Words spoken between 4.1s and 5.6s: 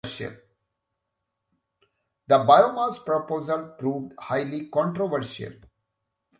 highly controversial.